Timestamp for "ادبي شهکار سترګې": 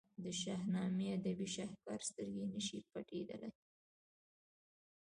1.17-2.45